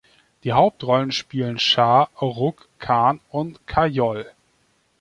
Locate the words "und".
3.29-3.67